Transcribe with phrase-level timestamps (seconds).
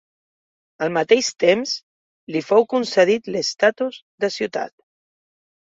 [0.85, 1.75] Al mateix temps,
[2.37, 4.77] li fou concedit l'estatus de ciutat.